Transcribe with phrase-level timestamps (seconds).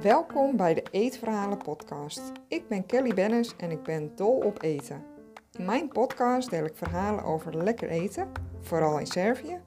[0.00, 2.32] Welkom bij de Eetverhalen podcast.
[2.48, 5.04] Ik ben Kelly Bennis en ik ben dol op eten.
[5.52, 9.60] In mijn podcast deel ik verhalen over lekker eten, vooral in Servië,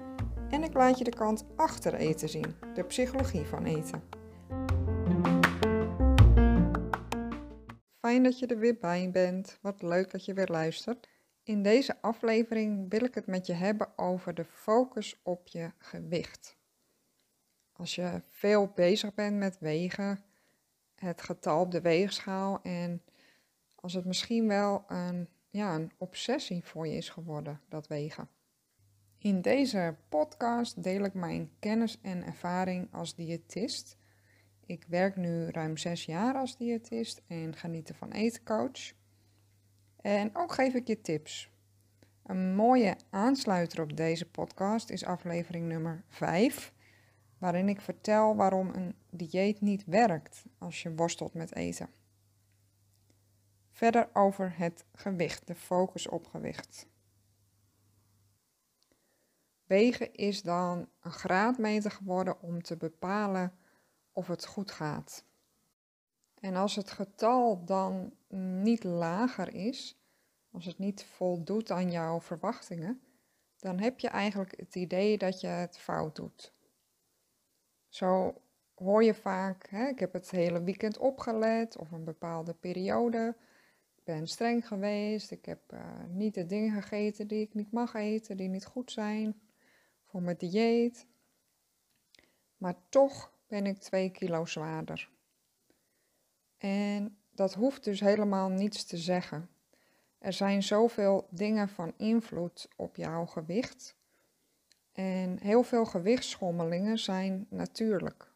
[0.50, 4.04] en ik laat je de kant achter eten zien, de psychologie van eten.
[8.00, 9.58] Fijn dat je er weer bij bent.
[9.62, 11.08] Wat leuk dat je weer luistert.
[11.46, 16.58] In deze aflevering wil ik het met je hebben over de focus op je gewicht.
[17.72, 20.24] Als je veel bezig bent met wegen,
[20.96, 23.04] het getal op de weegschaal en
[23.76, 28.30] als het misschien wel een, ja, een obsessie voor je is geworden, dat wegen.
[29.18, 33.98] In deze podcast deel ik mijn kennis en ervaring als diëtist.
[34.66, 38.94] Ik werk nu ruim zes jaar als diëtist en genieten van etencoach.
[40.06, 41.50] En ook geef ik je tips.
[42.24, 46.74] Een mooie aansluiter op deze podcast is aflevering nummer 5,
[47.38, 51.90] waarin ik vertel waarom een dieet niet werkt als je worstelt met eten.
[53.72, 56.88] Verder over het gewicht, de focus op gewicht.
[59.64, 63.54] Wegen is dan een graadmeter geworden om te bepalen
[64.12, 65.26] of het goed gaat.
[66.40, 68.14] En als het getal dan
[68.62, 70.00] niet lager is,
[70.52, 73.02] als het niet voldoet aan jouw verwachtingen,
[73.60, 76.54] dan heb je eigenlijk het idee dat je het fout doet.
[77.90, 78.42] Zo
[78.76, 83.36] hoor je vaak, hè, ik heb het hele weekend opgelet of een bepaalde periode.
[83.96, 87.94] Ik ben streng geweest, ik heb uh, niet de dingen gegeten die ik niet mag
[87.94, 89.42] eten, die niet goed zijn
[90.04, 91.08] voor mijn dieet.
[92.58, 95.10] Maar toch ben ik 2 kilo zwaarder.
[96.66, 99.50] En dat hoeft dus helemaal niets te zeggen.
[100.18, 103.96] Er zijn zoveel dingen van invloed op jouw gewicht.
[104.92, 108.32] En heel veel gewichtsschommelingen zijn natuurlijk.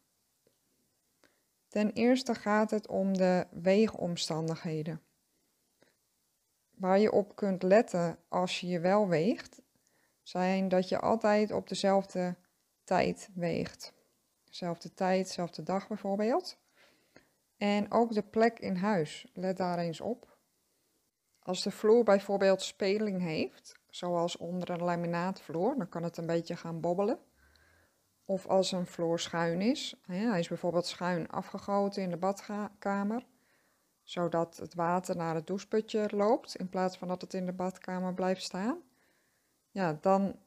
[1.67, 5.01] Ten eerste gaat het om de weegomstandigheden.
[6.75, 9.61] Waar je op kunt letten als je je wel weegt,
[10.23, 12.35] zijn dat je altijd op dezelfde
[12.83, 13.93] tijd weegt.
[14.43, 16.57] Dezelfde tijd, dezelfde dag bijvoorbeeld.
[17.59, 20.37] En ook de plek in huis, let daar eens op.
[21.39, 26.55] Als de vloer bijvoorbeeld speling heeft, zoals onder een laminaatvloer, dan kan het een beetje
[26.55, 27.19] gaan bobbelen.
[28.25, 33.25] Of als een vloer schuin is, hij is bijvoorbeeld schuin afgegoten in de badkamer,
[34.03, 38.13] zodat het water naar het doucheputje loopt in plaats van dat het in de badkamer
[38.13, 38.81] blijft staan.
[39.71, 40.39] Ja, dan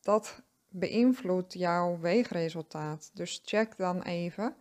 [0.00, 3.10] dat beïnvloedt jouw weegresultaat.
[3.14, 4.56] Dus check dan even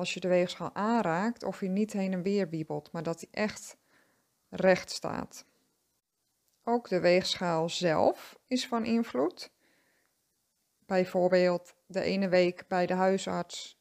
[0.00, 3.42] als je de weegschaal aanraakt of hij niet heen en weer wiebelt, maar dat hij
[3.44, 3.76] echt
[4.48, 5.44] recht staat.
[6.64, 9.50] Ook de weegschaal zelf is van invloed.
[10.86, 13.80] Bijvoorbeeld de ene week bij de huisarts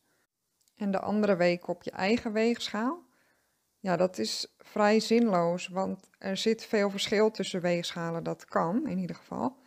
[0.76, 3.06] en de andere week op je eigen weegschaal.
[3.80, 8.24] Ja, dat is vrij zinloos, want er zit veel verschil tussen weegschalen.
[8.24, 9.58] Dat kan in ieder geval.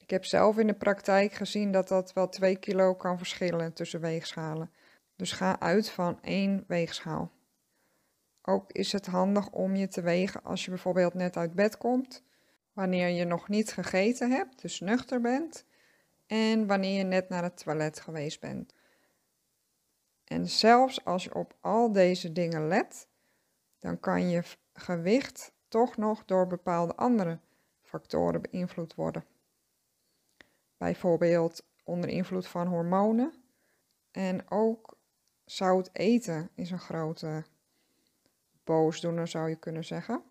[0.00, 4.00] Ik heb zelf in de praktijk gezien dat dat wel 2 kilo kan verschillen tussen
[4.00, 4.70] weegschalen.
[5.16, 7.30] Dus ga uit van één weegschaal.
[8.42, 12.22] Ook is het handig om je te wegen als je bijvoorbeeld net uit bed komt,
[12.72, 15.64] wanneer je nog niet gegeten hebt, dus nuchter bent,
[16.26, 18.74] en wanneer je net naar het toilet geweest bent.
[20.24, 23.08] En zelfs als je op al deze dingen let,
[23.78, 27.38] dan kan je gewicht toch nog door bepaalde andere
[27.82, 29.24] factoren beïnvloed worden.
[30.76, 33.32] Bijvoorbeeld onder invloed van hormonen.
[34.10, 34.95] En ook
[35.46, 37.44] zout eten is een grote
[38.64, 40.22] boosdoener, zou je kunnen zeggen.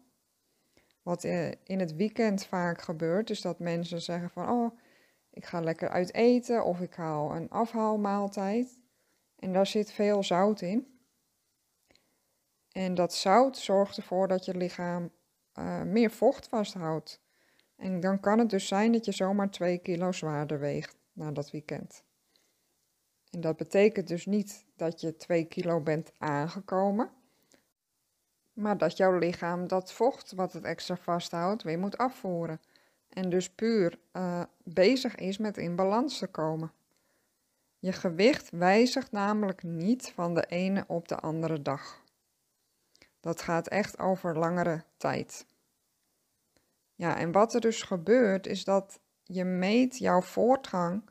[1.01, 4.79] Wat eh, in het weekend vaak gebeurt, is dat mensen zeggen van, oh,
[5.29, 8.79] ik ga lekker uit eten of ik haal een afhaalmaaltijd.
[9.35, 10.99] En daar zit veel zout in.
[12.71, 15.11] En dat zout zorgt ervoor dat je lichaam
[15.59, 17.21] uh, meer vocht vasthoudt.
[17.75, 21.51] En dan kan het dus zijn dat je zomaar 2 kilo zwaarder weegt na dat
[21.51, 22.03] weekend.
[23.35, 27.09] En dat betekent dus niet dat je 2 kilo bent aangekomen,
[28.53, 32.61] maar dat jouw lichaam dat vocht wat het extra vasthoudt weer moet afvoeren.
[33.09, 36.71] En dus puur uh, bezig is met in balans te komen.
[37.79, 42.01] Je gewicht wijzigt namelijk niet van de ene op de andere dag.
[43.19, 45.45] Dat gaat echt over langere tijd.
[46.93, 51.09] Ja, en wat er dus gebeurt is dat je meet jouw voortgang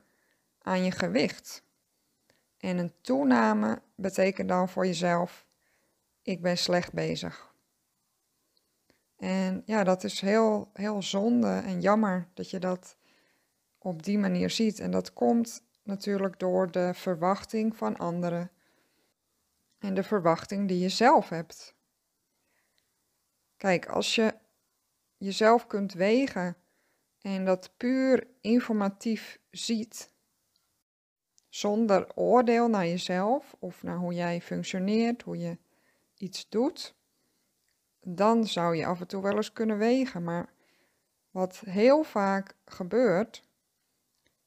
[0.58, 1.62] aan je gewicht.
[2.64, 5.46] En een toename betekent dan voor jezelf,
[6.22, 7.54] ik ben slecht bezig.
[9.16, 12.96] En ja, dat is heel, heel zonde en jammer dat je dat
[13.78, 14.78] op die manier ziet.
[14.78, 18.50] En dat komt natuurlijk door de verwachting van anderen
[19.78, 21.74] en de verwachting die je zelf hebt.
[23.56, 24.34] Kijk, als je
[25.16, 26.56] jezelf kunt wegen
[27.20, 30.13] en dat puur informatief ziet,
[31.54, 35.58] zonder oordeel naar jezelf of naar hoe jij functioneert, hoe je
[36.16, 36.94] iets doet,
[38.00, 40.24] dan zou je af en toe wel eens kunnen wegen.
[40.24, 40.52] Maar
[41.30, 43.42] wat heel vaak gebeurt,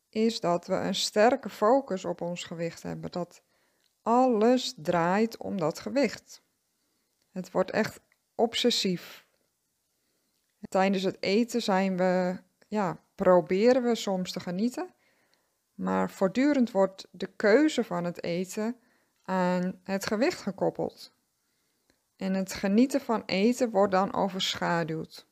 [0.09, 3.12] is dat we een sterke focus op ons gewicht hebben.
[3.12, 3.42] Dat
[4.01, 6.42] alles draait om dat gewicht.
[7.31, 8.00] Het wordt echt
[8.36, 9.25] obsessief.
[10.69, 12.38] Tijdens het eten zijn we,
[12.68, 14.95] ja, proberen we soms te genieten,
[15.77, 18.77] maar voortdurend wordt de keuze van het eten
[19.24, 21.13] aan het gewicht gekoppeld.
[22.15, 25.27] En het genieten van eten wordt dan overschaduwd.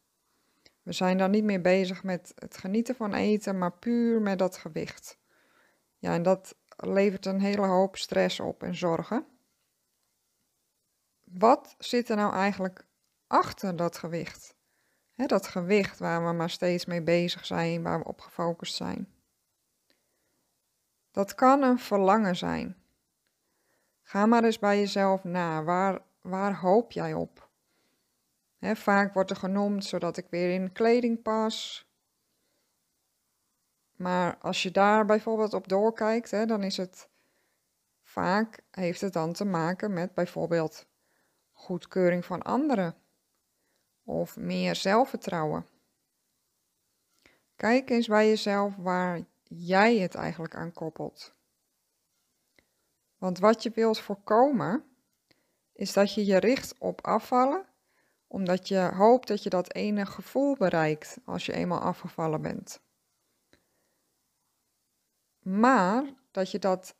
[0.82, 4.58] We zijn dan niet meer bezig met het genieten van eten, maar puur met dat
[4.58, 5.18] gewicht.
[5.98, 9.26] Ja, en dat levert een hele hoop stress op en zorgen.
[11.24, 12.86] Wat zit er nou eigenlijk
[13.28, 14.56] achter dat gewicht?
[15.16, 19.15] dat gewicht waar we maar steeds mee bezig zijn, waar we op gefocust zijn.
[21.16, 22.78] Dat kan een verlangen zijn.
[24.02, 25.64] Ga maar eens bij jezelf na.
[25.64, 27.50] Waar, waar hoop jij op?
[28.60, 31.88] vaak wordt er genoemd zodat ik weer in kleding pas.
[33.96, 37.10] Maar als je daar bijvoorbeeld op doorkijkt, dan is het
[38.04, 40.88] vaak heeft het dan te maken met bijvoorbeeld
[41.52, 42.96] goedkeuring van anderen
[44.04, 45.66] of meer zelfvertrouwen.
[47.56, 51.36] Kijk eens bij jezelf waar jij het eigenlijk aan koppelt.
[53.18, 54.96] Want wat je wilt voorkomen,
[55.74, 57.66] is dat je je richt op afvallen,
[58.28, 62.82] omdat je hoopt dat je dat ene gevoel bereikt als je eenmaal afgevallen bent.
[65.40, 66.96] Maar dat je dat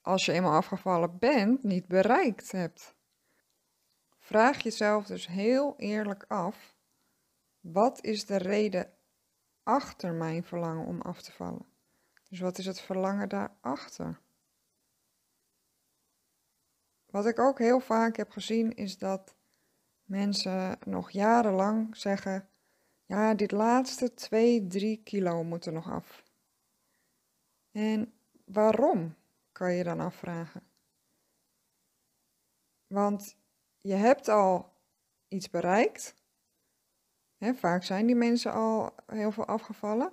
[0.00, 2.96] als je eenmaal afgevallen bent niet bereikt hebt.
[4.18, 6.76] Vraag jezelf dus heel eerlijk af:
[7.60, 8.92] wat is de reden
[9.62, 11.67] achter mijn verlangen om af te vallen?
[12.28, 14.20] Dus wat is het verlangen daarachter?
[17.06, 19.36] Wat ik ook heel vaak heb gezien is dat
[20.04, 22.48] mensen nog jarenlang zeggen:
[23.04, 26.24] ja, dit laatste 2, 3 kilo moeten nog af.
[27.70, 28.12] En
[28.44, 29.16] waarom,
[29.52, 30.62] kan je dan afvragen.
[32.86, 33.36] Want
[33.80, 34.72] je hebt al
[35.28, 36.14] iets bereikt.
[37.38, 40.12] vaak zijn die mensen al heel veel afgevallen.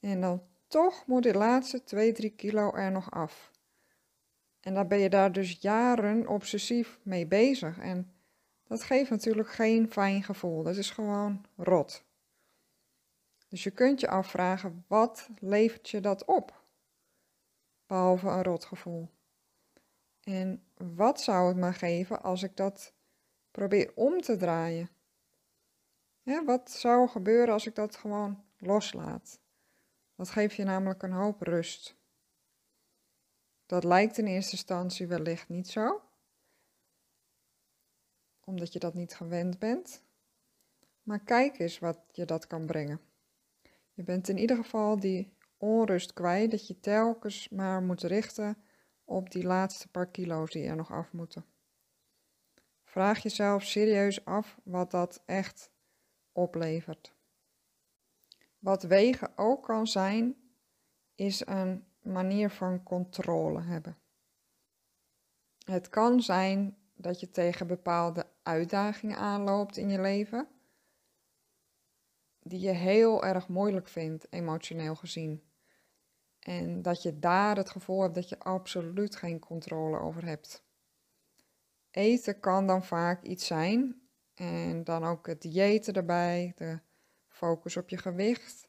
[0.00, 3.50] En dan toch moet de laatste 2, 3 kilo er nog af.
[4.60, 7.78] En dan ben je daar dus jaren obsessief mee bezig.
[7.78, 8.12] En
[8.66, 10.62] dat geeft natuurlijk geen fijn gevoel.
[10.62, 12.04] Dat is gewoon rot.
[13.48, 16.64] Dus je kunt je afvragen, wat levert je dat op?
[17.86, 19.08] Behalve een rotgevoel.
[20.22, 22.92] En wat zou het me geven als ik dat
[23.50, 24.88] probeer om te draaien?
[26.44, 29.40] wat zou gebeuren als ik dat gewoon loslaat?
[30.18, 31.96] Dat geeft je namelijk een hoop rust.
[33.66, 36.02] Dat lijkt in eerste instantie wellicht niet zo,
[38.40, 40.02] omdat je dat niet gewend bent.
[41.02, 43.00] Maar kijk eens wat je dat kan brengen.
[43.92, 48.62] Je bent in ieder geval die onrust kwijt dat je telkens maar moet richten
[49.04, 51.44] op die laatste paar kilo's die er nog af moeten.
[52.82, 55.70] Vraag jezelf serieus af wat dat echt
[56.32, 57.16] oplevert.
[58.58, 60.36] Wat wegen ook kan zijn,
[61.14, 63.98] is een manier van controle hebben.
[65.64, 70.48] Het kan zijn dat je tegen bepaalde uitdagingen aanloopt in je leven,
[72.42, 75.42] die je heel erg moeilijk vindt, emotioneel gezien.
[76.38, 80.66] En dat je daar het gevoel hebt dat je absoluut geen controle over hebt.
[81.90, 84.02] Eten kan dan vaak iets zijn.
[84.34, 86.80] En dan ook het diëten erbij, de
[87.38, 88.68] focus op je gewicht.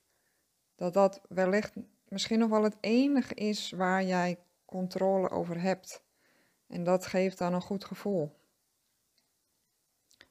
[0.76, 1.74] Dat dat wellicht
[2.08, 6.04] misschien nog wel het enige is waar jij controle over hebt.
[6.68, 8.38] En dat geeft dan een goed gevoel.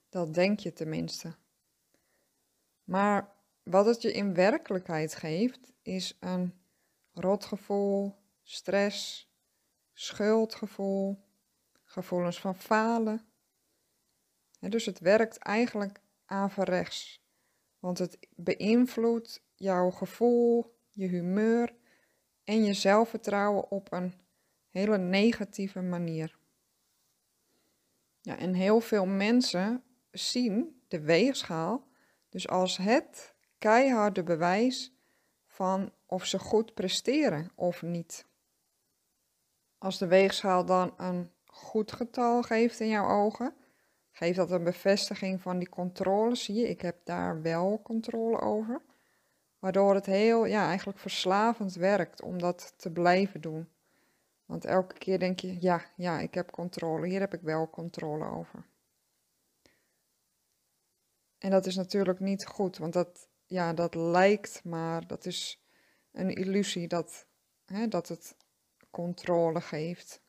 [0.09, 1.37] Dat denk je tenminste.
[2.85, 6.55] Maar wat het je in werkelijkheid geeft, is een
[7.13, 9.31] rotgevoel, stress,
[9.93, 11.25] schuldgevoel,
[11.85, 13.27] gevoelens van falen.
[14.61, 17.28] dus het werkt eigenlijk averechts,
[17.79, 21.75] want het beïnvloedt jouw gevoel, je humeur
[22.45, 24.15] en je zelfvertrouwen op een
[24.71, 26.39] hele negatieve manier.
[28.21, 31.87] Ja, en heel veel mensen zien de weegschaal
[32.29, 34.93] dus als het keiharde bewijs
[35.47, 38.27] van of ze goed presteren of niet.
[39.79, 43.55] Als de weegschaal dan een goed getal geeft in jouw ogen,
[44.19, 46.35] geeft dat een bevestiging van die controle.
[46.35, 48.83] Zie je, ik heb daar wel controle over.
[49.59, 53.69] Waardoor het heel, ja, eigenlijk verslavend werkt om dat te blijven doen.
[54.45, 58.25] Want elke keer denk je, ja, ja, ik heb controle, hier heb ik wel controle
[58.25, 58.65] over.
[61.39, 65.63] En dat is natuurlijk niet goed, want dat, ja, dat lijkt maar, dat is
[66.13, 67.27] een illusie dat,
[67.65, 68.37] hè, dat het
[68.91, 70.21] controle geeft.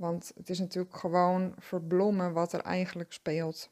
[0.00, 3.70] Want het is natuurlijk gewoon verblommen wat er eigenlijk speelt.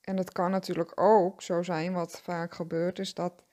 [0.00, 3.44] En het kan natuurlijk ook zo zijn, wat vaak gebeurt, is dat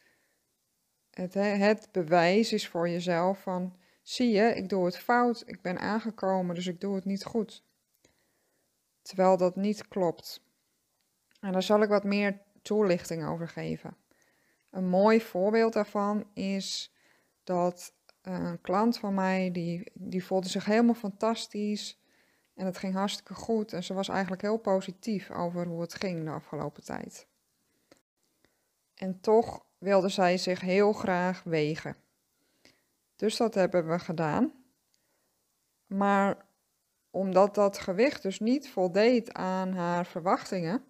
[1.10, 5.79] het, het bewijs is voor jezelf van, zie je, ik doe het fout, ik ben
[5.79, 7.63] aangekomen, dus ik doe het niet goed.
[9.01, 10.43] Terwijl dat niet klopt.
[11.39, 13.98] En daar zal ik wat meer toelichting over geven.
[14.70, 16.93] Een mooi voorbeeld daarvan is
[17.43, 22.00] dat een klant van mij, die, die voelde zich helemaal fantastisch.
[22.54, 23.74] En het ging hartstikke goed.
[23.74, 27.28] En ze was eigenlijk heel positief over hoe het ging de afgelopen tijd.
[28.96, 31.96] En toch wilde zij zich heel graag wegen.
[33.16, 34.54] Dus dat hebben we gedaan.
[35.86, 36.46] Maar
[37.10, 40.84] omdat dat gewicht dus niet voldeed aan haar verwachtingen,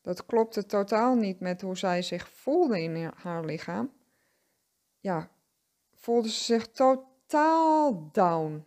[0.00, 3.92] dat klopte totaal niet met hoe zij zich voelde in haar lichaam,
[5.00, 5.30] ja,
[6.00, 8.64] voelde ze zich totaal down.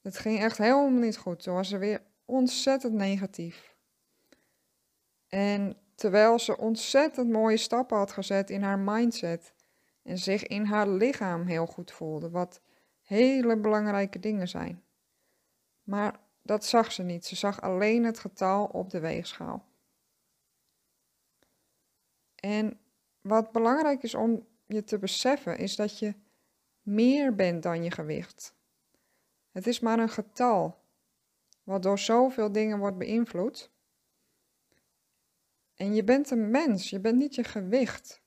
[0.00, 1.42] Het ging echt helemaal niet goed.
[1.42, 3.76] Zo was ze weer ontzettend negatief.
[5.28, 9.54] En terwijl ze ontzettend mooie stappen had gezet in haar mindset
[10.02, 12.60] en zich in haar lichaam heel goed voelde, wat
[13.00, 14.84] hele belangrijke dingen zijn.
[15.82, 17.26] Maar dat zag ze niet.
[17.26, 19.64] Ze zag alleen het getal op de weegschaal.
[22.34, 22.80] En
[23.20, 26.14] wat belangrijk is om je te beseffen, is dat je
[26.82, 28.54] meer bent dan je gewicht.
[29.50, 30.84] Het is maar een getal,
[31.62, 33.70] wat door zoveel dingen wordt beïnvloed.
[35.74, 38.22] En je bent een mens, je bent niet je gewicht.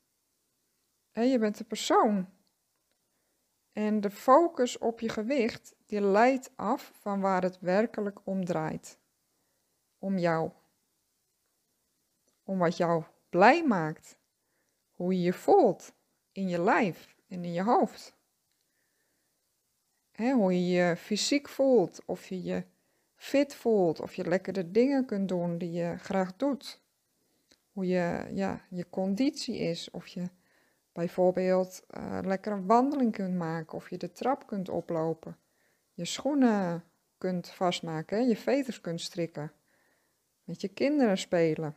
[1.12, 2.28] je bent een persoon.
[3.72, 8.98] En de focus op je gewicht, die leidt af van waar het werkelijk om draait.
[9.98, 10.50] Om jou.
[12.42, 14.18] Om wat jou blij maakt.
[14.90, 15.92] Hoe je je voelt
[16.32, 18.18] in je lijf en in je hoofd.
[20.12, 22.64] hoe je je fysiek voelt, of je je
[23.16, 26.80] fit voelt, of je lekker de dingen kunt doen die je graag doet.
[27.72, 30.28] Hoe je, ja, je conditie is, of je
[30.92, 35.36] bijvoorbeeld uh, lekker een wandeling kunt maken, of je de trap kunt oplopen,
[35.94, 36.84] je schoenen
[37.18, 39.52] kunt vastmaken, je veters kunt strikken,
[40.44, 41.76] met je kinderen spelen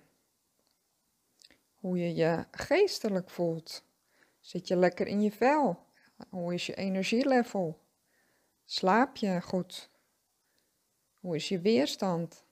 [1.84, 3.84] hoe je je geestelijk voelt.
[4.44, 5.86] Zit je lekker in je vel?
[6.30, 7.80] Hoe is je energielevel?
[8.66, 9.90] Slaap je goed?
[11.14, 12.46] Hoe is je weerstand?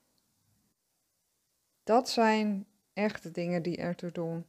[1.82, 4.46] Dat zijn echte dingen die ertoe doen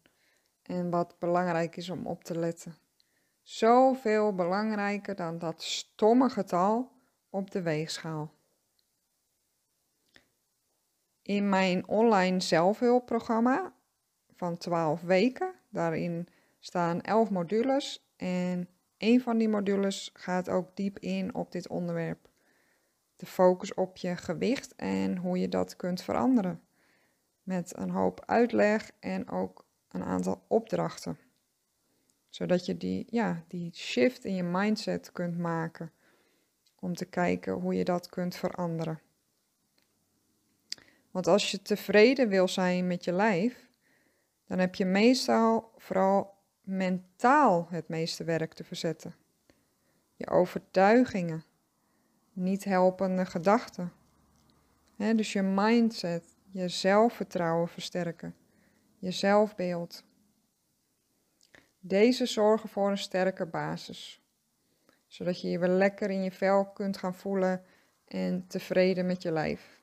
[0.62, 2.78] en wat belangrijk is om op te letten.
[3.42, 6.92] Zoveel belangrijker dan dat stomme getal
[7.30, 8.34] op de weegschaal.
[11.22, 13.74] In mijn online zelfhulpprogramma
[14.36, 15.54] van 12 weken.
[15.70, 16.28] Daarin
[16.66, 18.68] staan 11 modules en
[18.98, 22.30] een van die modules gaat ook diep in op dit onderwerp.
[23.16, 26.62] De focus op je gewicht en hoe je dat kunt veranderen.
[27.44, 31.18] Met een hoop uitleg en ook een aantal opdrachten.
[32.30, 35.92] Zodat je die, ja, die shift in je mindset kunt maken.
[36.80, 39.02] Om te kijken hoe je dat kunt veranderen.
[41.12, 43.70] Want als je tevreden wil zijn met je lijf,
[44.48, 46.33] dan heb je meestal vooral
[46.64, 49.16] mentaal het meeste werk te verzetten.
[50.16, 51.44] Je overtuigingen,
[52.34, 53.92] niet helpende gedachten.
[54.96, 58.36] dus je mindset, je zelfvertrouwen versterken,
[58.98, 60.04] je zelfbeeld.
[61.80, 64.22] Deze zorgen voor een sterke basis,
[65.08, 67.64] zodat je je weer lekker in je vel kunt gaan voelen
[68.06, 69.83] en tevreden met je lijf.